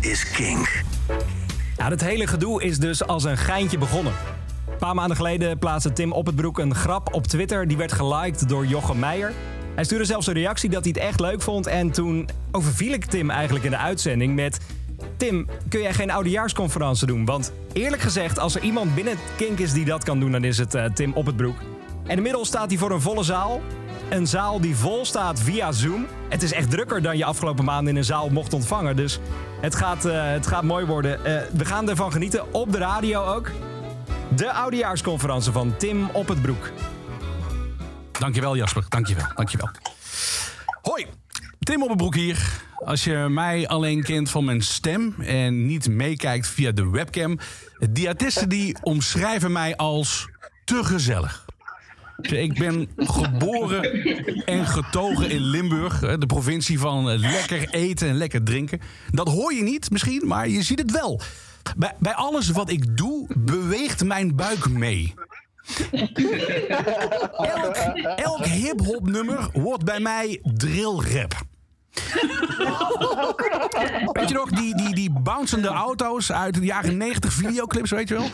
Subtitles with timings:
[0.00, 0.82] Is Kink.
[1.76, 4.12] Ja, het hele gedoe is dus als een geintje begonnen.
[4.70, 7.68] Een paar maanden geleden plaatste Tim op het broek een grap op Twitter.
[7.68, 9.32] Die werd geliked door Jochem Meijer.
[9.74, 11.66] Hij stuurde zelfs een reactie dat hij het echt leuk vond.
[11.66, 14.58] En toen overviel ik Tim eigenlijk in de uitzending met...
[15.16, 17.24] Tim, kun jij geen oudejaarsconferentie doen?
[17.24, 20.32] Want eerlijk gezegd, als er iemand binnen Kink is die dat kan doen...
[20.32, 21.56] dan is het eh, Tim broek.
[22.06, 23.60] En inmiddels staat hij voor een volle zaal.
[24.10, 26.06] Een zaal die vol staat via Zoom.
[26.28, 28.96] Het is echt drukker dan je afgelopen maanden in een zaal mocht ontvangen.
[28.96, 29.18] Dus
[29.60, 31.24] het gaat, eh, het gaat mooi worden.
[31.24, 33.50] Eh, we gaan ervan genieten, op de radio ook.
[34.34, 36.70] De oudejaarsconferentie van Tim op het broek.
[38.12, 39.70] Dankjewel Jasper, dankjewel, dankjewel.
[40.82, 41.06] Hoi,
[41.58, 42.62] Tim Oppenbroek hier.
[42.84, 47.38] Als je mij alleen kent van mijn stem en niet meekijkt via de webcam...
[47.90, 50.28] diëtisten die omschrijven mij als
[50.64, 51.49] te gezellig.
[52.20, 53.82] Ik ben geboren
[54.44, 58.80] en getogen in Limburg, de provincie van lekker eten en lekker drinken.
[59.10, 61.20] Dat hoor je niet misschien, maar je ziet het wel.
[61.76, 65.14] Bij, bij alles wat ik doe, beweegt mijn buik mee.
[67.36, 67.76] Elk,
[68.16, 71.32] elk hip-hop nummer wordt bij mij drillrap.
[74.32, 78.28] Nog, die, die, die bouncende auto's uit de jaren 90 videoclips, weet je wel?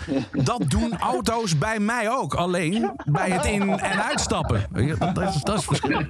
[0.45, 2.35] Dat doen auto's bij mij ook.
[2.35, 4.67] Alleen bij het in- en uitstappen.
[5.15, 6.03] Dat is, dat verschil.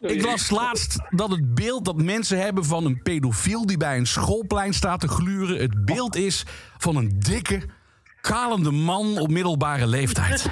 [0.00, 4.06] Ik las laatst dat het beeld dat mensen hebben van een pedofiel die bij een
[4.06, 6.44] schoolplein staat te gluren, het beeld is
[6.78, 7.62] van een dikke,
[8.26, 10.42] kalende man op middelbare leeftijd.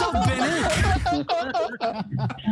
[0.00, 0.84] Dat ben ik.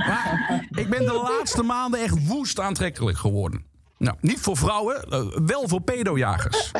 [0.07, 3.65] Maar ik ben de laatste maanden echt woest aantrekkelijk geworden.
[3.99, 6.71] Nou, niet voor vrouwen, eh, wel voor pedojagers.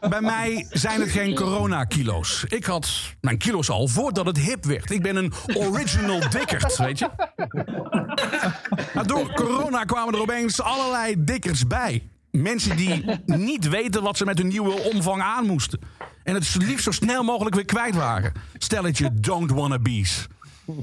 [0.00, 2.44] Bij mij zijn het geen coronakilo's.
[2.48, 4.90] Ik had mijn kilo's al voordat het hip werd.
[4.90, 7.10] Ik ben een original dikkerd, weet je.
[8.94, 12.02] Maar door corona kwamen er opeens allerlei dikkers bij.
[12.30, 15.80] Mensen die niet weten wat ze met hun nieuwe omvang aan moesten.
[16.22, 18.32] En het liefst zo snel mogelijk weer kwijt waren.
[18.58, 20.26] Stelletje don't wannabes.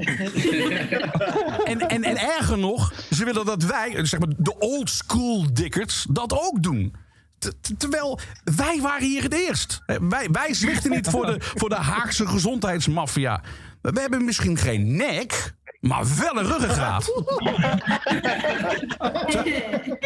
[1.66, 6.06] en, en, en erger nog, ze willen dat wij, zeg maar de old school dikkerts,
[6.10, 6.96] dat ook doen.
[7.40, 8.20] T- Terwijl
[8.56, 9.82] wij waren hier het eerst.
[9.86, 13.42] Wij, wij zwichten niet voor de, voor de Haagse gezondheidsmafia.
[13.82, 17.12] We hebben misschien geen nek, maar wel een ruggengraat.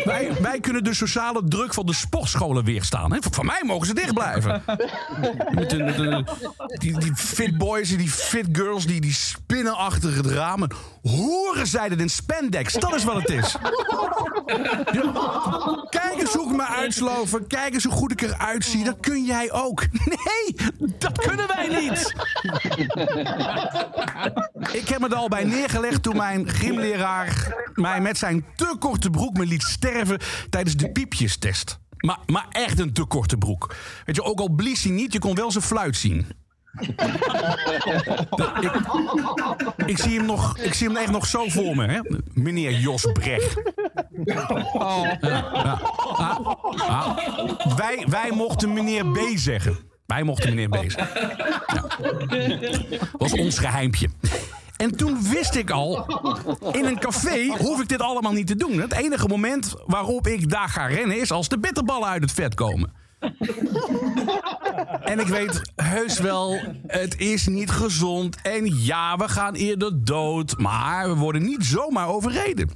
[0.03, 3.13] Wij, wij kunnen de sociale druk van de sportscholen weerstaan.
[3.13, 3.17] Hè?
[3.31, 4.63] Van mij mogen ze dicht blijven.
[5.51, 6.23] Met de, met de-
[6.79, 10.63] die, die fit boys en die fit girls die, die spinnen achter het raam.
[10.63, 13.55] En Horen zij het in spandex, dat is wat het is.
[14.91, 15.11] Ja.
[15.89, 17.47] Kijk eens hoe ik me uitsloven.
[17.47, 18.83] Kijk eens hoe goed ik eruit zie.
[18.83, 19.83] Dat kun jij ook.
[19.91, 20.55] Nee,
[20.97, 22.13] dat kunnen wij niet.
[24.71, 29.37] Ik heb er al bij neergelegd toen mijn gymleraar mij met zijn te korte broek
[29.37, 30.19] me liet sterven
[30.49, 31.79] tijdens de piepjestest.
[31.97, 33.75] Maar, maar echt een te korte broek.
[34.05, 36.27] Weet je, ook al blies hij niet, je kon wel zijn fluit zien.
[36.79, 36.99] ik,
[39.85, 41.99] ik, zie hem nog, ik zie hem echt nog zo voor me, hè?
[42.33, 43.61] meneer Jos Brecht.
[44.23, 44.41] Ja,
[44.73, 45.11] ah.
[47.75, 49.77] Wij, wij mochten meneer B zeggen.
[50.05, 51.09] Wij mochten meneer B zeggen.
[53.17, 54.09] Was ons geheimpje.
[54.81, 56.05] En toen wist ik al,
[56.71, 58.79] in een café hoef ik dit allemaal niet te doen.
[58.79, 62.53] Het enige moment waarop ik daar ga rennen is als de bitterballen uit het vet
[62.53, 62.93] komen.
[65.03, 68.37] En ik weet heus wel, het is niet gezond.
[68.41, 70.57] En ja, we gaan eerder dood.
[70.57, 72.69] Maar we worden niet zomaar overreden.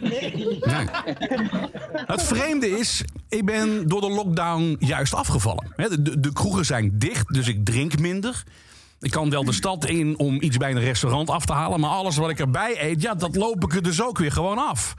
[0.00, 0.88] Nee.
[2.06, 5.72] Het vreemde is, ik ben door de lockdown juist afgevallen.
[6.20, 8.44] De kroegen zijn dicht, dus ik drink minder.
[9.00, 11.80] Ik kan wel de stad in om iets bij een restaurant af te halen.
[11.80, 14.58] Maar alles wat ik erbij eet, ja, dat loop ik er dus ook weer gewoon
[14.58, 14.94] af.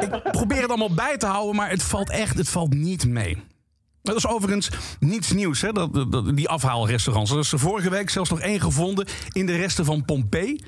[0.00, 3.36] ik probeer het allemaal bij te houden, maar het valt echt, het valt niet mee.
[4.02, 4.70] Dat is overigens
[5.00, 5.72] niets nieuws, hè?
[5.72, 7.30] Dat, die afhaalrestaurants.
[7.30, 10.64] Er is er vorige week zelfs nog één gevonden in de resten van Pompeii.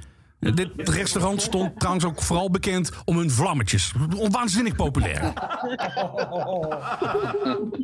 [0.52, 3.92] Dit restaurant stond trouwens ook vooral bekend om hun vlammetjes.
[4.30, 5.22] Waanzinnig populair.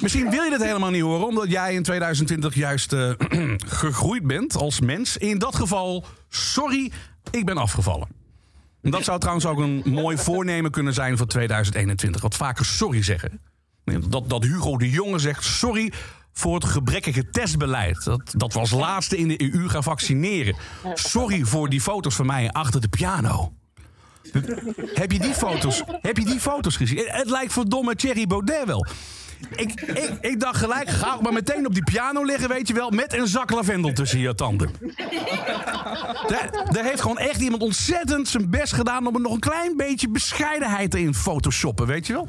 [0.03, 3.11] Misschien wil je dit helemaal niet horen, omdat jij in 2020 juist eh,
[3.67, 5.17] gegroeid bent als mens.
[5.17, 6.93] In dat geval, sorry,
[7.31, 8.09] ik ben afgevallen.
[8.83, 12.21] En Dat zou trouwens ook een mooi voornemen kunnen zijn voor 2021.
[12.21, 13.41] Wat vaker sorry zeggen.
[14.09, 15.93] Dat, dat Hugo de Jonge zegt sorry
[16.41, 18.05] voor het gebrekkige testbeleid.
[18.05, 20.57] Dat, dat we als laatste in de EU gaan vaccineren.
[20.95, 23.53] Sorry voor die foto's van mij achter de piano.
[24.95, 27.05] Heb je die foto's, heb je die foto's gezien?
[27.07, 28.87] Het lijkt verdomme Thierry Baudet wel.
[29.55, 32.75] ik, ik, ik dacht gelijk, ga ook maar meteen op die piano liggen, weet je
[32.75, 34.71] wel, met een zak lavendel tussen je tanden.
[36.71, 40.09] Daar, heeft gewoon echt iemand ontzettend zijn best gedaan om er nog een klein beetje
[40.09, 42.29] bescheidenheid in photoshoppen, weet je wel.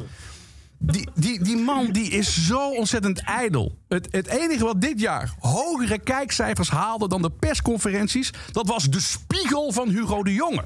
[0.84, 3.78] Die, die, die man die is zo ontzettend ijdel.
[3.88, 8.34] Het, het enige wat dit jaar hogere kijkcijfers haalde dan de persconferenties...
[8.52, 10.64] dat was de spiegel van Hugo de Jonge.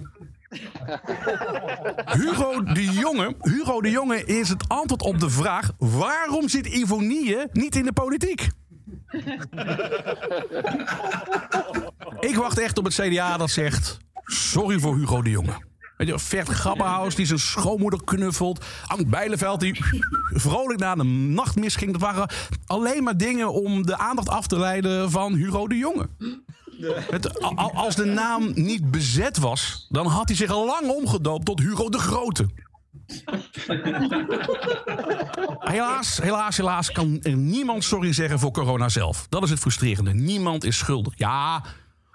[2.20, 5.72] Hugo de Jonge, Hugo de Jonge is het antwoord op de vraag...
[5.78, 8.48] waarom zit Ivonie niet in de politiek?
[12.30, 13.98] Ik wacht echt op het CDA dat zegt...
[14.24, 15.74] sorry voor Hugo de Jonge.
[15.98, 18.66] Weet je, Vert Grappenhaus die zijn schoonmoeder knuffelt.
[18.88, 19.84] Ank Bijleveld die
[20.48, 21.92] vrolijk naar de nachtmis ging.
[21.92, 22.30] Dat waren
[22.66, 26.10] alleen maar dingen om de aandacht af te leiden van Hugo de Jonge.
[27.12, 27.40] Het,
[27.74, 31.90] als de naam niet bezet was, dan had hij zich al lang omgedoopt tot Hugo
[31.90, 32.50] de Grote.
[35.60, 39.26] helaas, helaas, helaas kan niemand sorry zeggen voor corona zelf.
[39.30, 40.14] Dat is het frustrerende.
[40.14, 41.14] Niemand is schuldig.
[41.16, 41.64] Ja,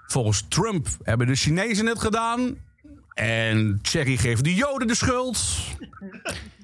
[0.07, 2.55] volgens Trump hebben de Chinezen het gedaan.
[3.13, 5.43] En Thierry geeft de Joden de schuld.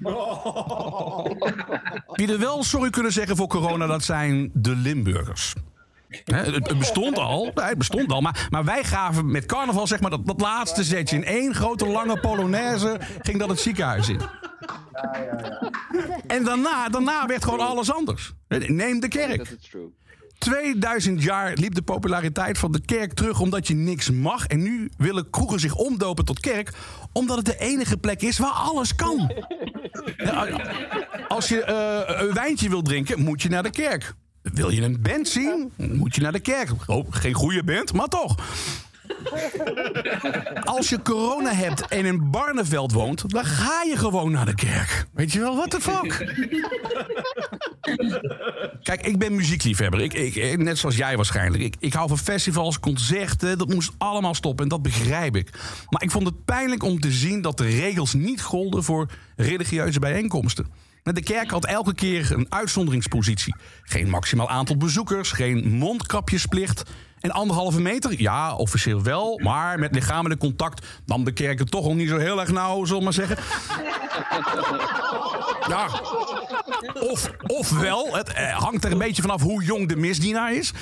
[2.17, 5.53] Wie er wel sorry kunnen zeggen voor corona, dat zijn de Limburgers.
[6.25, 10.25] het, bestond al, het bestond al maar, maar wij gaven met carnaval zeg maar, dat,
[10.25, 11.15] dat laatste zetje.
[11.15, 14.21] In één grote lange polonaise ging dat het ziekenhuis in.
[16.27, 18.33] En daarna, daarna werd gewoon alles anders.
[18.47, 19.57] Neem de kerk.
[20.37, 24.45] 2000 jaar liep de populariteit van de kerk terug omdat je niks mag.
[24.45, 26.73] En nu willen kroegen zich omdopen tot kerk
[27.11, 29.31] omdat het de enige plek is waar alles kan.
[31.27, 34.13] Als je uh, een wijntje wil drinken, moet je naar de kerk.
[34.41, 36.69] Wil je een band zien, moet je naar de kerk.
[36.85, 38.35] Oh, geen goede band, maar toch.
[40.75, 45.05] Als je corona hebt en in Barneveld woont, dan ga je gewoon naar de kerk.
[45.13, 46.17] Weet je wel, what the fuck?
[48.83, 50.01] Kijk, ik ben muziekliefhebber.
[50.01, 51.63] Ik, ik, net zoals jij waarschijnlijk.
[51.63, 53.57] Ik, ik hou van festivals, concerten.
[53.57, 55.49] Dat moest allemaal stoppen en dat begrijp ik.
[55.89, 59.99] Maar ik vond het pijnlijk om te zien dat de regels niet golden voor religieuze
[59.99, 60.65] bijeenkomsten.
[61.13, 63.55] De kerk had elke keer een uitzonderingspositie.
[63.81, 66.83] Geen maximaal aantal bezoekers, geen mondkapjesplicht.
[67.19, 68.21] En anderhalve meter?
[68.21, 69.39] Ja, officieel wel.
[69.43, 72.85] Maar met lichamelijk contact nam de kerk het toch al niet zo heel erg nauw,
[72.85, 73.37] zullen we maar zeggen.
[75.73, 75.87] ja.
[76.93, 80.73] Of, ofwel, het eh, hangt er een beetje vanaf hoe jong de misdienaar is.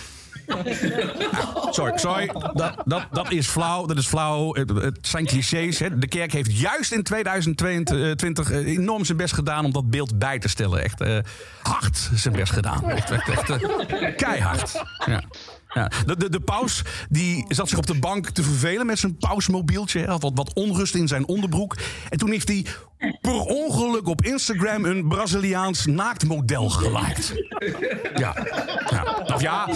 [1.69, 2.27] sorry, sorry.
[2.53, 3.86] Dat, dat, dat is flauw.
[3.86, 4.53] Dat is flauw.
[4.53, 5.80] Het, zijn clichés.
[5.80, 5.97] Hè.
[5.97, 10.39] De kerk heeft juist in 2022 eh, enorm zijn best gedaan om dat beeld bij
[10.39, 10.83] te stellen.
[10.83, 11.18] Echt uh,
[11.62, 12.89] hard zijn best gedaan.
[12.89, 13.57] Echt, echt,
[14.15, 14.83] keihard.
[15.06, 15.24] Ja.
[15.75, 15.92] Ja.
[16.06, 20.06] De, de, de, paus die zat zich op de bank te vervelen met zijn pausmobieltje.
[20.06, 21.75] Had wat, wat onrust in zijn onderbroek.
[22.10, 22.66] En toen heeft hij
[23.22, 27.33] per ongeluk op Instagram een Braziliaans naaktmodel geliked.
[28.16, 28.36] Ja.
[28.89, 29.24] ja.
[29.33, 29.69] Of ja,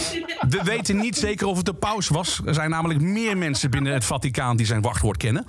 [0.50, 2.42] we weten niet zeker of het de paus was.
[2.46, 5.46] Er zijn namelijk meer mensen binnen het Vaticaan die zijn wachtwoord kennen.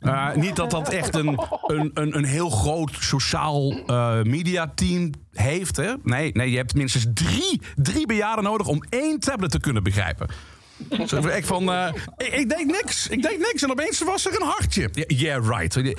[0.00, 5.76] Uh, niet dat dat echt een, een, een, een heel groot sociaal uh, mediateam heeft.
[5.76, 5.92] Hè?
[6.02, 10.28] Nee, nee, je hebt minstens drie, drie bejaarden nodig om één tablet te kunnen begrijpen.
[11.42, 14.90] Van, uh, ik, ik, niks, ik deed niks en opeens was er een hartje.
[15.06, 15.96] Yeah, right.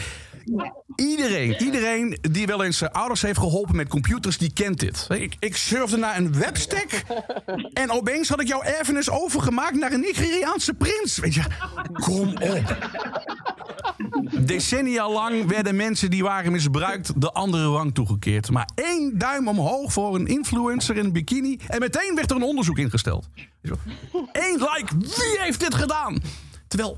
[0.96, 5.08] Iedereen, iedereen die wel eens zijn ouders heeft geholpen met computers, die kent dit.
[5.10, 7.04] Ik, ik surfde naar een webstack
[7.74, 11.18] en opeens had ik jouw erfenis overgemaakt naar een Nigeriaanse prins.
[11.18, 11.42] Weet je,
[11.94, 12.78] kom op.
[14.46, 18.52] Decennia lang werden mensen die waren misbruikt de andere rang toegekeerd.
[18.52, 22.44] Maar één duim omhoog voor een influencer in een bikini en meteen werd er een
[22.44, 23.30] onderzoek ingesteld.
[24.32, 26.22] Eén like, wie heeft dit gedaan?
[26.68, 26.98] Terwijl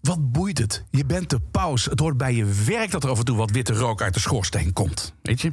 [0.00, 0.84] wat boeit het?
[0.90, 1.84] Je bent de paus.
[1.84, 4.20] Het hoort bij je werk dat er af en toe wat witte rook uit de
[4.20, 5.14] schoorsteen komt.
[5.22, 5.52] Weet je?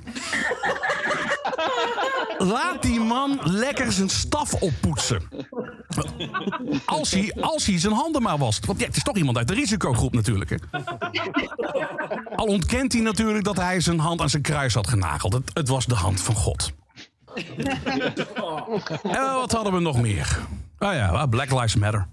[2.37, 5.21] Laat die man lekker zijn staf oppoetsen.
[6.85, 8.65] Als hij, als hij zijn handen maar wast.
[8.65, 10.49] Want ja, het is toch iemand uit de risicogroep natuurlijk.
[10.49, 10.55] Hè?
[12.35, 15.33] Al ontkent hij natuurlijk dat hij zijn hand aan zijn kruis had genageld.
[15.33, 16.71] Het, het was de hand van God.
[19.03, 20.39] En wat hadden we nog meer?
[20.79, 22.07] Oh ja, Black Lives Matter.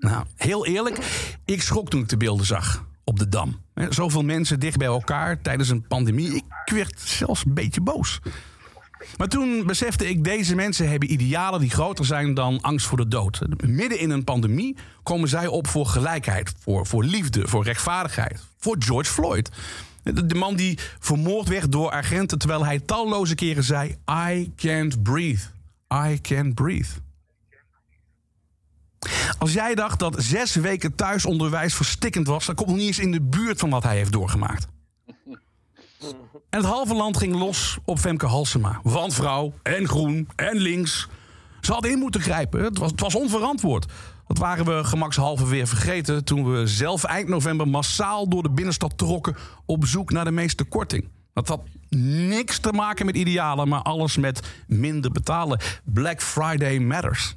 [0.00, 0.98] Nou, heel eerlijk,
[1.44, 3.60] ik schrok toen ik de beelden zag op de Dam.
[3.88, 6.34] Zoveel mensen dicht bij elkaar tijdens een pandemie.
[6.34, 6.44] Ik
[6.74, 8.20] werd zelfs een beetje boos.
[9.16, 13.08] Maar toen besefte ik, deze mensen hebben idealen die groter zijn dan angst voor de
[13.08, 13.40] dood.
[13.66, 18.40] Midden in een pandemie komen zij op voor gelijkheid, voor, voor liefde, voor rechtvaardigheid.
[18.58, 19.50] Voor George Floyd.
[20.02, 23.96] De man die vermoord werd door agenten terwijl hij talloze keren zei:
[24.30, 25.42] I can't breathe.
[25.94, 26.88] I can't breathe.
[29.38, 33.12] Als jij dacht dat zes weken thuisonderwijs verstikkend was, dan komt nog niet eens in
[33.12, 34.66] de buurt van wat hij heeft doorgemaakt.
[36.00, 38.80] En het halve land ging los op Femke Halsema.
[38.82, 41.08] Want vrouw en groen en links.
[41.60, 42.64] Ze hadden in moeten grijpen.
[42.64, 43.92] Het was, het was onverantwoord.
[44.26, 48.98] Dat waren we gemakshalve weer vergeten toen we zelf eind november massaal door de binnenstad
[48.98, 49.36] trokken
[49.66, 51.08] op zoek naar de meeste korting.
[51.32, 55.60] Dat had niks te maken met idealen, maar alles met minder betalen.
[55.84, 57.36] Black Friday matters.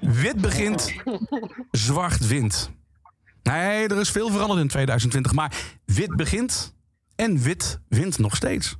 [0.00, 0.94] Wit begint,
[1.70, 2.70] zwart wint.
[3.42, 6.76] Nee, er is veel veranderd in 2020, maar wit begint
[7.20, 8.76] en wit wint nog steeds.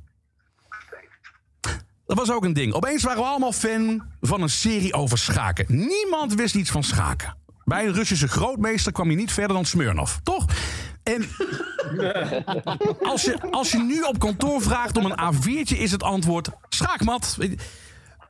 [2.05, 2.73] Dat was ook een ding.
[2.73, 5.65] Opeens waren we allemaal fan van een serie over schaken.
[5.67, 7.37] Niemand wist iets van schaken.
[7.65, 10.45] Bij een Russische grootmeester kwam je niet verder dan Smirnov, toch?
[11.03, 11.21] En
[13.11, 17.37] als je, als je nu op kantoor vraagt om een A4'tje, is het antwoord schaakmat.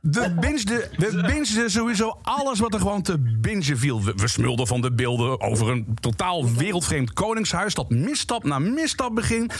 [0.00, 4.04] We bingeden, we bingeden sowieso alles wat er gewoon te bingen viel.
[4.04, 7.74] We, we smulden van de beelden over een totaal wereldvreemd koningshuis...
[7.74, 9.54] dat misstap na misstap begint.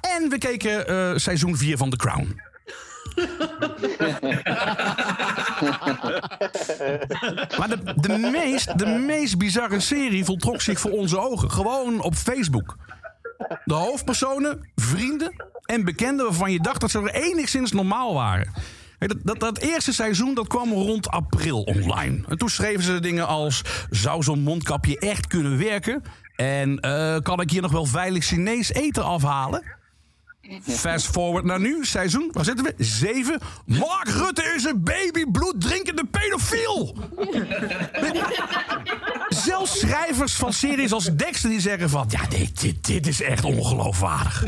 [0.00, 2.40] En we keken eh, seizoen 4 van The Crown.
[7.58, 11.50] maar de, de, meest, de meest bizarre serie voltrok zich voor onze ogen.
[11.50, 12.76] Gewoon op Facebook.
[13.64, 18.52] De hoofdpersonen, vrienden en bekenden waarvan je dacht dat ze er enigszins normaal waren.
[18.98, 22.24] Dat, dat, eerste seizoen dat kwam rond april online.
[22.28, 26.02] En toen schreven ze dingen als: zou zo'n mondkapje echt kunnen werken?
[26.36, 29.62] En uh, kan ik hier nog wel veilig Chinees eten afhalen?
[30.62, 32.74] Fast forward naar nu, seizoen, waar zitten we?
[32.84, 33.40] Zeven.
[33.64, 36.96] Mark Rutte is een babybloed drinkende pedofiel.
[40.16, 42.06] Schrijvers van series als Dexter die zeggen van...
[42.08, 44.44] ja, dit, dit, dit is echt ongeloofwaardig.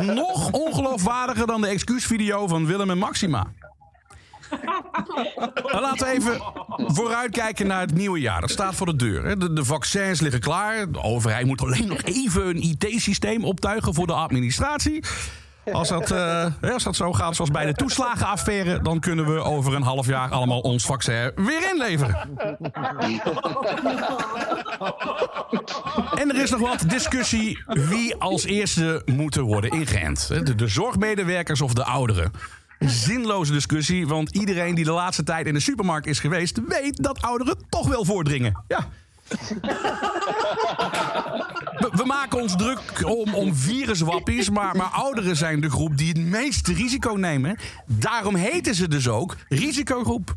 [0.14, 3.46] Nog ongeloofwaardiger dan de excuusvideo van Willem en Maxima.
[5.72, 6.40] Maar laten we even
[6.76, 8.40] vooruitkijken naar het nieuwe jaar.
[8.40, 9.38] Dat staat voor de deur.
[9.38, 10.92] De, de vaccins liggen klaar.
[10.92, 15.04] De overheid moet alleen nog even een IT-systeem optuigen voor de administratie.
[15.72, 18.82] Als dat, uh, als dat zo gaat zoals bij de toeslagenaffaire...
[18.82, 22.16] dan kunnen we over een half jaar allemaal ons vaccin weer inleveren.
[26.14, 30.28] En er is nog wat discussie wie als eerste moeten worden ingeënt.
[30.28, 32.32] De, de zorgmedewerkers of de ouderen.
[32.78, 36.60] Zinloze discussie, want iedereen die de laatste tijd in de supermarkt is geweest...
[36.68, 38.64] weet dat ouderen toch wel voordringen.
[38.68, 38.88] Ja.
[42.34, 47.12] Ons druk om, om viruswappies, maar, maar ouderen zijn de groep die het meeste risico
[47.12, 47.58] nemen.
[47.86, 50.34] Daarom heten ze dus ook risicogroep.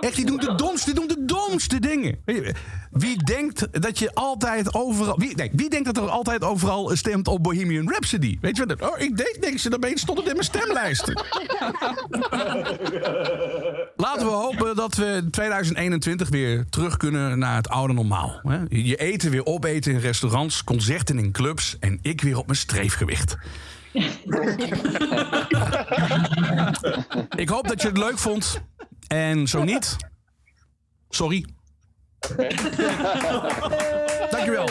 [0.00, 2.18] Echt, die doen de domste, die doen de domste dingen.
[2.90, 5.18] Wie denkt dat je altijd overal.
[5.18, 8.38] Wie, nee, wie denkt dat er altijd overal stemt op Bohemian Rhapsody?
[8.40, 8.90] Weet je wat?
[8.90, 11.22] Oh, ik denk, denk ze, opeens stond in mijn stemlijsten.
[14.88, 18.40] Dat we in 2021 weer terug kunnen naar het oude normaal.
[18.68, 23.36] Je eten weer opeten in restaurants, concerten in clubs en ik weer op mijn streefgewicht.
[27.36, 28.60] ik hoop dat je het leuk vond.
[29.06, 29.96] En zo niet,
[31.08, 31.44] sorry.
[34.30, 34.68] Dankjewel.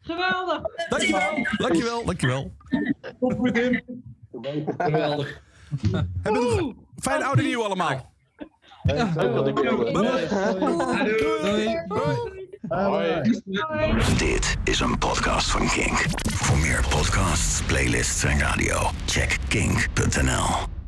[0.00, 0.62] Geweldig.
[0.88, 1.44] Dankjewel.
[1.58, 2.04] Dankjewel.
[2.04, 2.52] Dankjewel.
[4.78, 5.42] Geweldig.
[6.22, 8.12] Hebben we nog fijn oude nieuw allemaal.
[14.16, 16.04] Dit is een podcast van Kink.
[16.32, 20.79] Voor meer podcasts, playlists en radio, check kink.nl.